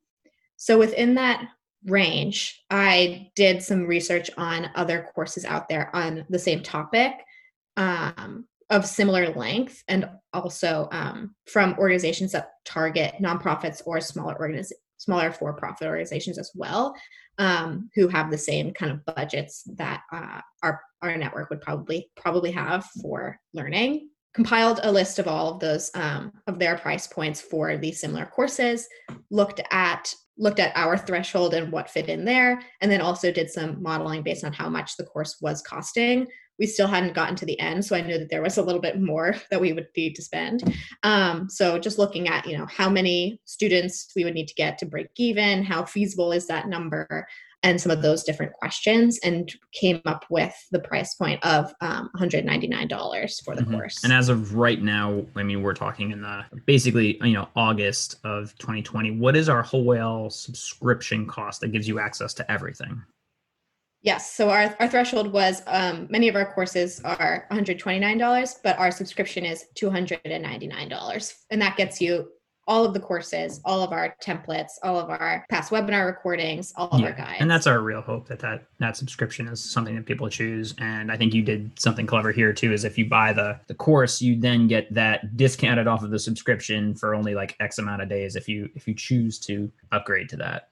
[0.57, 1.43] So within that
[1.85, 7.13] range i did some research on other courses out there on the same topic.
[7.77, 14.71] Um, of similar length and also um, from organizations that target nonprofits or smaller organiz-
[14.97, 16.93] smaller for-profit organizations as well
[17.39, 22.11] um, who have the same kind of budgets that uh, our our network would probably
[22.15, 24.09] probably have for learning.
[24.33, 28.25] Compiled a list of all of those um, of their price points for these similar
[28.25, 28.87] courses
[29.31, 33.49] looked at looked at our threshold and what fit in there and then also did
[33.49, 36.27] some modeling based on how much the course was costing
[36.59, 38.81] we still hadn't gotten to the end so i knew that there was a little
[38.81, 42.65] bit more that we would need to spend um, so just looking at you know
[42.65, 46.67] how many students we would need to get to break even how feasible is that
[46.67, 47.27] number
[47.63, 52.09] and some of those different questions and came up with the price point of um,
[52.17, 53.73] $199 for the mm-hmm.
[53.73, 54.03] course.
[54.03, 58.15] And as of right now, I mean, we're talking in the basically, you know, August
[58.23, 59.11] of 2020.
[59.11, 63.01] What is our whole whale subscription cost that gives you access to everything?
[64.01, 64.33] Yes.
[64.33, 69.45] So our, our threshold was um, many of our courses are $129, but our subscription
[69.45, 71.33] is $299.
[71.49, 72.29] And that gets you
[72.69, 76.87] all of the courses, all of our templates, all of our past webinar recordings, all
[76.89, 77.07] of yeah.
[77.07, 77.41] our guides.
[77.41, 80.75] And that's our real hope that, that that subscription is something that people choose.
[80.77, 83.73] And I think you did something clever here too, is if you buy the the
[83.73, 88.03] course, you then get that discounted off of the subscription for only like X amount
[88.03, 90.69] of days if you if you choose to upgrade to that.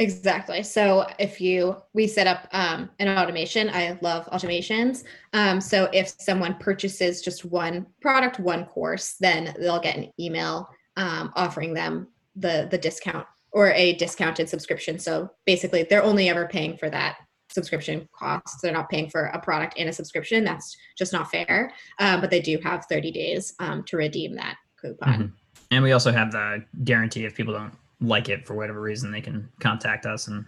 [0.00, 0.62] Exactly.
[0.62, 5.04] So if you we set up um, an automation, I love automations.
[5.34, 10.70] Um, so if someone purchases just one product, one course, then they'll get an email
[10.96, 14.98] um, offering them the the discount or a discounted subscription.
[14.98, 17.18] So basically, they're only ever paying for that
[17.50, 18.62] subscription cost.
[18.62, 20.44] They're not paying for a product and a subscription.
[20.44, 21.72] That's just not fair.
[21.98, 25.12] Um, but they do have 30 days um, to redeem that coupon.
[25.12, 25.26] Mm-hmm.
[25.72, 29.20] And we also have the guarantee if people don't like it for whatever reason, they
[29.20, 30.44] can contact us and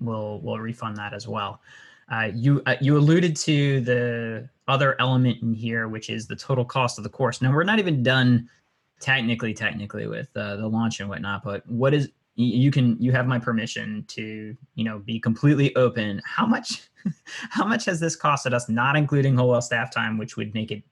[0.00, 1.60] we'll we'll refund that as well.
[2.10, 6.64] Uh, you uh, you alluded to the other element in here, which is the total
[6.64, 7.40] cost of the course.
[7.40, 8.48] Now we're not even done
[9.00, 13.26] technically technically with uh, the launch and whatnot but what is you can you have
[13.26, 16.88] my permission to you know be completely open how much
[17.50, 20.70] how much has this costed us not including whole whale staff time which would make
[20.70, 20.82] it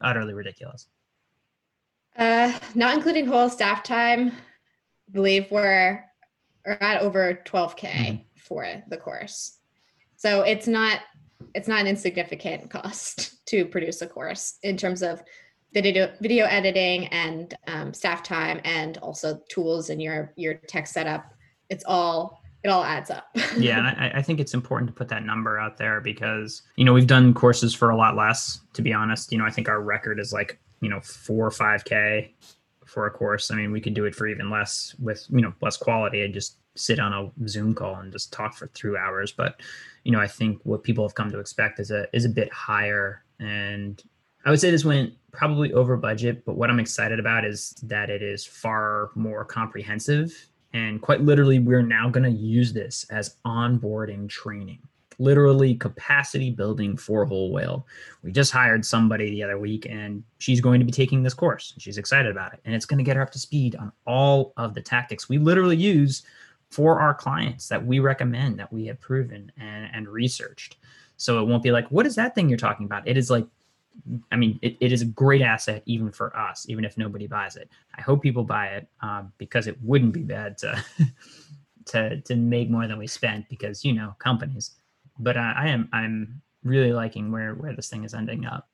[0.00, 0.88] utterly ridiculous
[2.18, 4.32] uh not including whole staff time
[5.10, 6.04] believe we're,
[6.66, 8.22] we're at over 12k mm-hmm.
[8.36, 9.58] for the course.
[10.16, 11.00] So it's not
[11.54, 15.22] it's not an insignificant cost to produce a course in terms of
[15.72, 21.26] video video editing and um, staff time and also tools and your your tech setup.
[21.68, 23.26] It's all it all adds up.
[23.58, 26.84] Yeah and I, I, think it's important to put that number out there because you
[26.84, 29.30] know we've done courses for a lot less to be honest.
[29.30, 32.34] You know i think our record is like you know four or five k
[32.94, 33.50] for a course.
[33.50, 36.32] I mean we could do it for even less with you know less quality and
[36.32, 39.32] just sit on a zoom call and just talk for three hours.
[39.32, 39.60] But
[40.04, 42.52] you know i think what people have come to expect is a is a bit
[42.52, 43.24] higher.
[43.40, 44.02] And
[44.44, 48.10] I would say this went probably over budget, but what I'm excited about is that
[48.10, 50.48] it is far more comprehensive.
[50.72, 54.80] And quite literally, we're now going to use this as onboarding training,
[55.18, 57.86] literally capacity building for Whole Whale.
[58.22, 61.74] We just hired somebody the other week, and she's going to be taking this course.
[61.78, 64.52] She's excited about it, and it's going to get her up to speed on all
[64.56, 66.22] of the tactics we literally use
[66.70, 70.76] for our clients that we recommend, that we have proven and, and researched.
[71.16, 73.06] So it won't be like, what is that thing you're talking about?
[73.06, 73.46] It is like
[74.32, 77.56] I mean, it, it is a great asset even for us, even if nobody buys
[77.56, 77.70] it.
[77.96, 80.84] I hope people buy it um, because it wouldn't be bad to
[81.86, 84.72] to to make more than we spent because you know companies.
[85.18, 88.68] But uh, I am I'm really liking where where this thing is ending up.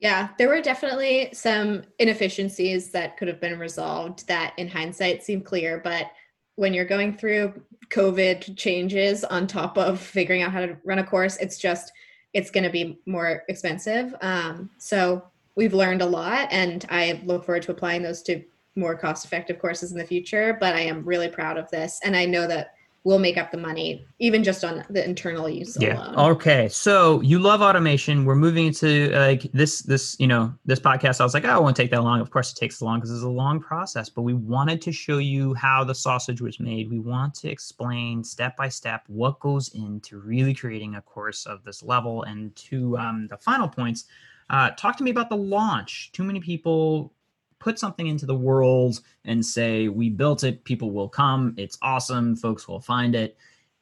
[0.00, 5.42] Yeah, there were definitely some inefficiencies that could have been resolved that in hindsight seem
[5.42, 6.10] clear, but
[6.56, 11.04] when you're going through COVID changes on top of figuring out how to run a
[11.04, 11.92] course, it's just
[12.32, 14.14] it's going to be more expensive.
[14.22, 18.42] Um, so we've learned a lot, and I look forward to applying those to
[18.74, 20.56] more cost effective courses in the future.
[20.58, 23.58] But I am really proud of this, and I know that we'll make up the
[23.58, 25.96] money even just on the internal use yeah.
[25.96, 26.32] alone.
[26.32, 26.68] Okay.
[26.68, 28.24] So you love automation.
[28.24, 31.20] We're moving into like this this, you know, this podcast.
[31.20, 32.20] I was like, oh, it won't take that long.
[32.20, 35.18] Of course it takes long because it's a long process, but we wanted to show
[35.18, 36.90] you how the sausage was made.
[36.90, 41.64] We want to explain step by step what goes into really creating a course of
[41.64, 42.22] this level.
[42.22, 44.04] And to um, the final points,
[44.50, 46.12] uh, talk to me about the launch.
[46.12, 47.12] Too many people
[47.62, 52.34] put something into the world and say, we built it, people will come, it's awesome,
[52.34, 53.36] folks will find it.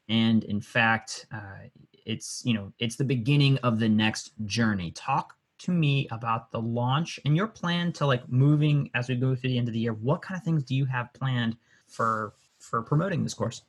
[0.09, 1.69] And in fact, uh,
[2.05, 4.91] it's you know it's the beginning of the next journey.
[4.93, 9.35] Talk to me about the launch and your plan to like moving as we go
[9.35, 9.93] through the end of the year.
[9.93, 11.57] What kind of things do you have planned
[11.87, 13.63] for for promoting this course?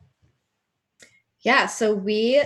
[1.41, 2.43] Yeah, so we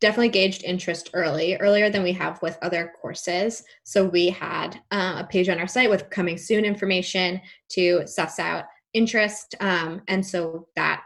[0.00, 3.62] definitely gauged interest early, earlier than we have with other courses.
[3.84, 7.40] So we had uh, a page on our site with coming soon information
[7.70, 9.54] to suss out interest.
[9.60, 11.02] Um, and so that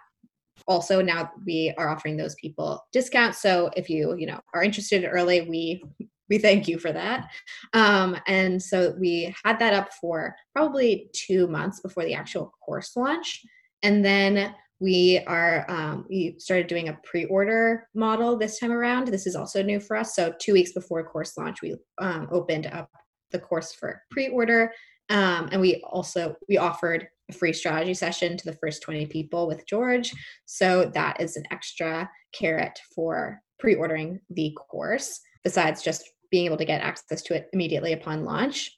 [0.66, 3.42] also now we are offering those people discounts.
[3.42, 5.82] So if you, you know, are interested early, we
[6.30, 7.30] we thank you for that.
[7.74, 12.96] Um, and so we had that up for probably two months before the actual course
[12.96, 13.42] launch.
[13.82, 14.54] And then
[14.84, 19.08] we are um, we started doing a pre-order model this time around.
[19.08, 20.14] This is also new for us.
[20.14, 22.90] So two weeks before course launch we um, opened up
[23.32, 24.70] the course for pre-order.
[25.08, 29.46] Um, and we also we offered a free strategy session to the first 20 people
[29.46, 30.12] with george.
[30.44, 36.66] So that is an extra carrot for pre-ordering the course besides just being able to
[36.66, 38.70] get access to it immediately upon launch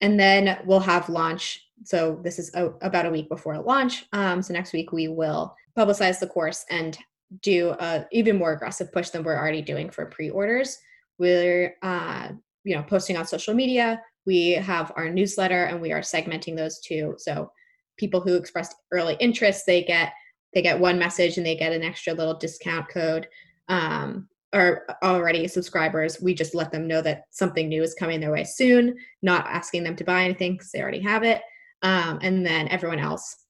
[0.00, 1.66] and then we'll have launch.
[1.84, 4.06] So this is a, about a week before launch.
[4.12, 6.98] Um, so next week we will publicize the course and
[7.42, 10.78] do a even more aggressive push than we're already doing for pre-orders.
[11.18, 12.28] We're uh,
[12.64, 14.02] you know posting on social media.
[14.26, 17.50] We have our newsletter and we are segmenting those two so
[17.96, 20.12] people who expressed early interest they get
[20.52, 23.28] they get one message and they get an extra little discount code.
[23.68, 28.32] Um, are already subscribers, we just let them know that something new is coming their
[28.32, 31.40] way soon, not asking them to buy anything because they already have it.
[31.82, 33.44] Um, and then everyone else,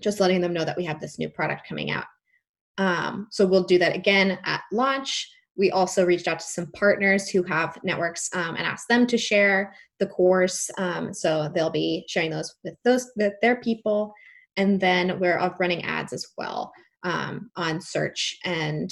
[0.00, 2.04] just letting them know that we have this new product coming out.
[2.78, 5.30] Um, so we'll do that again at launch.
[5.56, 9.16] We also reached out to some partners who have networks um, and asked them to
[9.16, 10.70] share the course.
[10.76, 14.12] Um, so they'll be sharing those with those with their people.
[14.58, 16.72] And then we're running ads as well
[17.04, 18.90] um, on search and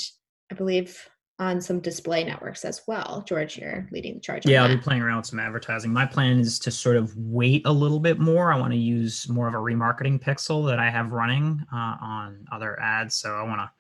[0.51, 1.09] I believe
[1.39, 3.24] on some display networks as well.
[3.26, 4.47] George, you're leading the charge.
[4.47, 5.93] Yeah, I'll be playing around with some advertising.
[5.93, 8.53] My plan is to sort of wait a little bit more.
[8.53, 12.47] I want to use more of a remarketing pixel that I have running uh, on
[12.53, 13.16] other ads.
[13.16, 13.70] So I want to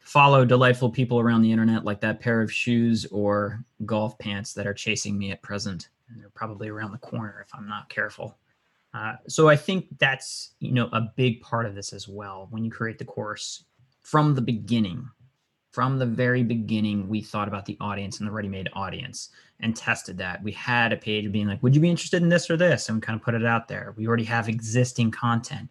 [0.00, 4.66] follow delightful people around the internet like that pair of shoes or golf pants that
[4.66, 5.90] are chasing me at present.
[6.08, 8.36] And they're probably around the corner if I'm not careful.
[8.94, 12.48] Uh, so I think that's you know a big part of this as well.
[12.50, 13.64] When you create the course
[14.02, 15.06] from the beginning,
[15.76, 19.28] from the very beginning, we thought about the audience and the ready made audience
[19.60, 20.42] and tested that.
[20.42, 22.88] We had a page being like, Would you be interested in this or this?
[22.88, 23.92] And we kind of put it out there.
[23.94, 25.68] We already have existing content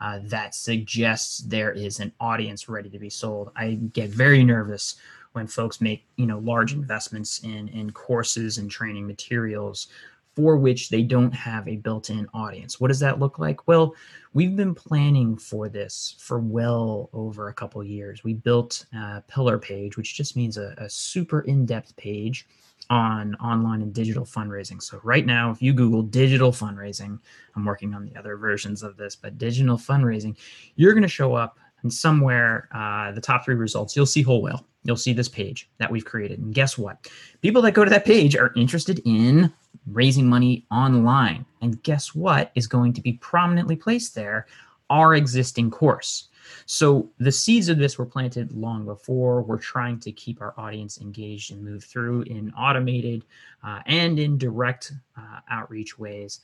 [0.00, 3.50] uh, that suggests there is an audience ready to be sold.
[3.54, 4.96] I get very nervous
[5.32, 9.88] when folks make you know large investments in in courses and training materials
[10.34, 12.80] for which they don't have a built-in audience.
[12.80, 13.68] What does that look like?
[13.68, 13.94] Well,
[14.32, 18.24] we've been planning for this for well over a couple years.
[18.24, 22.46] We built a pillar page, which just means a, a super in-depth page
[22.90, 24.82] on online and digital fundraising.
[24.82, 27.18] So right now, if you Google digital fundraising,
[27.54, 30.36] I'm working on the other versions of this, but digital fundraising,
[30.76, 34.42] you're going to show up and somewhere uh, the top three results, you'll see Whole
[34.42, 34.66] Whale.
[34.84, 36.40] You'll see this page that we've created.
[36.40, 37.08] And guess what?
[37.40, 39.52] People that go to that page are interested in
[39.86, 41.44] raising money online.
[41.60, 44.46] And guess what is going to be prominently placed there?
[44.90, 46.28] Our existing course.
[46.66, 49.42] So the seeds of this were planted long before.
[49.42, 53.24] We're trying to keep our audience engaged and move through in automated
[53.64, 56.40] uh, and in direct uh, outreach ways.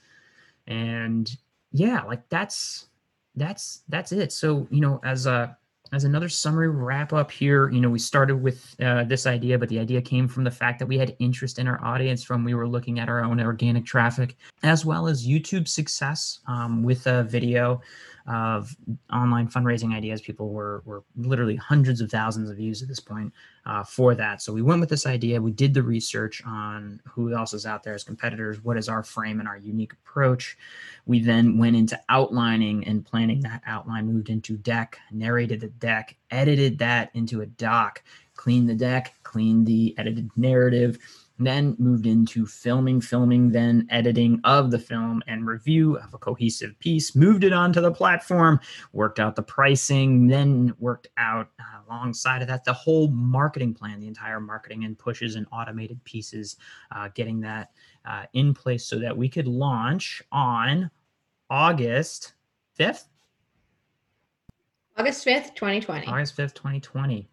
[0.67, 1.31] And
[1.73, 2.87] yeah, like that's
[3.37, 4.33] that's that's it.
[4.33, 5.58] So you know, as a
[5.93, 9.69] as another summary wrap up here, you know, we started with uh, this idea, but
[9.69, 12.55] the idea came from the fact that we had interest in our audience from we
[12.55, 17.25] were looking at our own organic traffic, as well as YouTube success um, with a
[17.25, 17.81] video
[18.29, 18.77] of
[19.13, 20.21] online fundraising ideas.
[20.21, 23.33] People were were literally hundreds of thousands of views at this point
[23.67, 24.43] uh, for that.
[24.43, 25.41] So we went with this idea.
[25.41, 28.63] We did the research on who else is out there as competitors.
[28.63, 30.57] What is our frame and our unique approach?
[31.07, 34.07] We then went into outlining and planning that outline.
[34.07, 38.03] Moved into deck, narrated the deck, edited that into a doc,
[38.37, 40.99] cleaned the deck, cleaned the edited narrative
[41.39, 46.79] then moved into filming, filming, then editing of the film and review of a cohesive
[46.81, 48.59] piece, moved it onto the platform,
[48.93, 54.01] worked out the pricing, then worked out uh, alongside of that the whole marketing plan,
[54.01, 56.57] the entire marketing and pushes and automated pieces,
[56.93, 57.71] uh, getting that
[58.05, 60.91] uh, in place so that we could launch on
[61.51, 62.35] August
[62.79, 63.05] 5th.
[64.97, 66.07] August 5th, 2020.
[66.09, 67.29] August 5th, 2020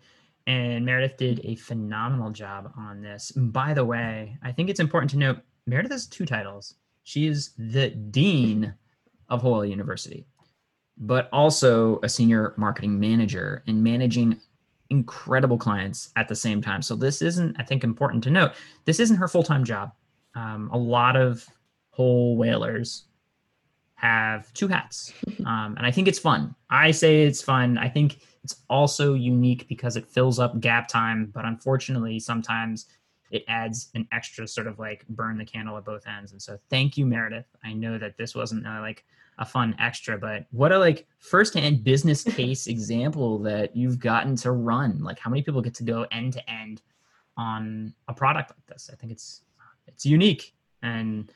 [0.48, 3.32] and Meredith did a phenomenal job on this.
[3.32, 6.76] By the way, I think it's important to note Meredith has two titles.
[7.04, 8.74] She is the dean
[9.30, 10.26] of Whale University,
[10.98, 14.40] but also a senior marketing manager and managing
[14.90, 16.82] incredible clients at the same time.
[16.82, 18.52] So this isn't, I think, important to note.
[18.86, 19.92] This isn't her full time job.
[20.36, 21.48] Um, a lot of
[21.90, 23.06] whole whalers
[23.96, 25.14] have two hats,
[25.46, 26.56] um, and I think it's fun.
[26.70, 27.78] I say it's fun.
[27.78, 32.86] I think it's also unique because it fills up gap time, but unfortunately, sometimes
[33.32, 36.32] it adds an extra sort of like burn the candle at both ends.
[36.32, 37.48] And so thank you, Meredith.
[37.64, 39.04] I know that this wasn't uh, like
[39.40, 44.52] a fun extra, but what a like firsthand business case example that you've gotten to
[44.52, 45.04] run.
[45.04, 46.82] Like how many people get to go end to end
[47.38, 48.90] on a product like this?
[48.92, 49.42] I think it's
[49.88, 51.32] it's unique and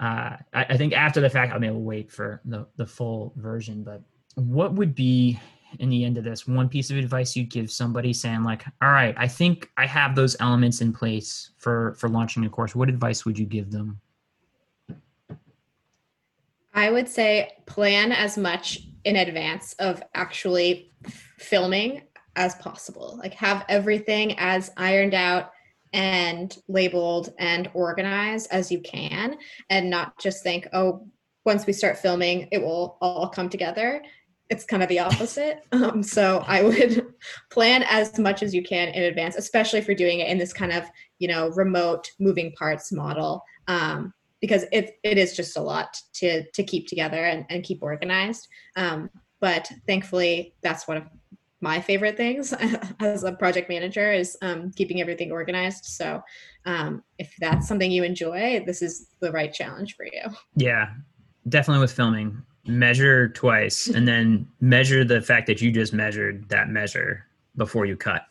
[0.00, 3.84] uh, I, I, think after the fact, I we'll wait for the, the full version,
[3.84, 4.02] but
[4.34, 5.38] what would be
[5.78, 8.90] in the end of this one piece of advice you'd give somebody saying like, all
[8.90, 12.74] right, I think I have those elements in place for, for launching a course.
[12.74, 14.00] What advice would you give them?
[16.74, 20.92] I would say plan as much in advance of actually
[21.38, 22.02] filming
[22.36, 23.16] as possible.
[23.22, 25.52] Like have everything as ironed out
[25.94, 29.38] and labeled and organized as you can
[29.70, 31.06] and not just think oh
[31.46, 34.02] once we start filming it will all come together.
[34.50, 35.62] It's kind of the opposite.
[35.72, 37.06] Um, so i would
[37.50, 40.52] plan as much as you can in advance especially if you're doing it in this
[40.52, 40.84] kind of
[41.18, 46.44] you know remote moving parts model um, because it, it is just a lot to
[46.52, 48.46] to keep together and, and keep organized.
[48.76, 49.08] Um,
[49.40, 51.04] but thankfully that's of
[51.64, 52.52] my favorite things
[53.00, 55.86] as a project manager is um, keeping everything organized.
[55.86, 56.22] So
[56.66, 60.24] um, if that's something you enjoy, this is the right challenge for you.
[60.56, 60.90] Yeah,
[61.48, 62.42] definitely with filming.
[62.66, 67.96] Measure twice and then measure the fact that you just measured that measure before you
[67.96, 68.26] cut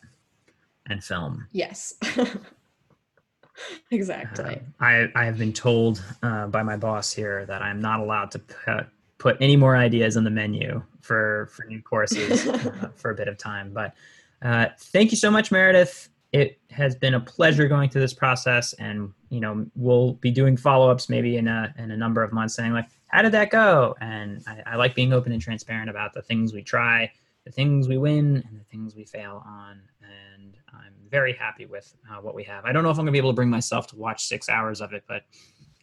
[0.86, 1.48] and film.
[1.50, 1.94] Yes.
[3.90, 4.60] exactly.
[4.80, 8.30] Uh, I, I have been told uh, by my boss here that I'm not allowed
[8.32, 8.86] to put
[9.18, 13.28] put any more ideas on the menu for for new courses uh, for a bit
[13.28, 13.72] of time.
[13.72, 13.94] But
[14.42, 16.08] uh, thank you so much, Meredith.
[16.32, 20.56] It has been a pleasure going through this process, and you know we'll be doing
[20.56, 23.50] follow ups maybe in a in a number of months, saying like, how did that
[23.50, 23.94] go?
[24.00, 27.10] And I, I like being open and transparent about the things we try,
[27.44, 29.80] the things we win, and the things we fail on.
[30.02, 32.64] And I'm very happy with uh, what we have.
[32.64, 34.80] I don't know if I'm gonna be able to bring myself to watch six hours
[34.80, 35.22] of it, but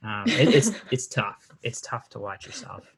[0.04, 1.50] um, it, it's it's tough.
[1.64, 2.94] It's tough to watch yourself.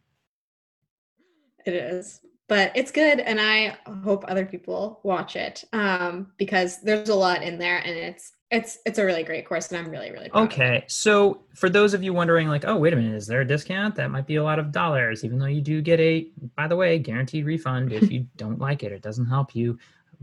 [1.66, 2.22] It is.
[2.48, 7.42] But it's good and I hope other people watch it um, because there's a lot
[7.42, 10.84] in there and it's it's it's a really great course and I'm really really Okay.
[10.88, 13.96] So for those of you wondering like, "Oh, wait a minute, is there a discount?
[13.96, 16.76] That might be a lot of dollars even though you do get a by the
[16.76, 18.92] way, guaranteed refund if you don't like it.
[18.92, 19.80] It doesn't help you.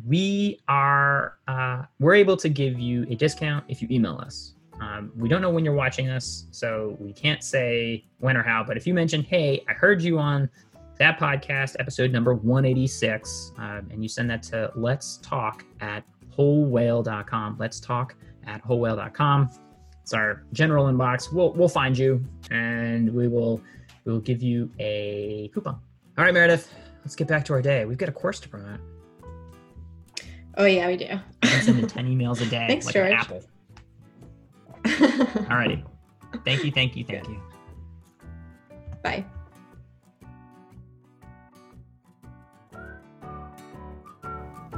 [0.07, 4.55] We are uh, we're able to give you a discount if you email us.
[4.81, 8.63] Um, we don't know when you're watching us, so we can't say when or how.
[8.63, 10.49] But if you mention, "Hey, I heard you on
[11.01, 16.05] that podcast, episode number 186, um, and you send that to let's talk at
[16.37, 17.57] wholewhale.com.
[17.59, 18.15] Let's talk
[18.47, 19.51] at wholewhale.com.
[20.03, 21.33] It's our general inbox.
[21.33, 23.63] We'll we'll find you and we will
[24.05, 25.81] we will give you a coupon.
[26.19, 26.73] All right, Meredith,
[27.03, 27.87] let's get back to our day.
[27.87, 28.81] We've got a course to promote.
[30.59, 31.19] Oh yeah, we do.
[31.43, 33.13] I'm sending 10 emails a day Thanks, like George.
[33.13, 33.43] apple.
[35.51, 35.83] All righty.
[36.45, 37.41] Thank you, thank you, thank you.
[39.03, 39.25] Bye.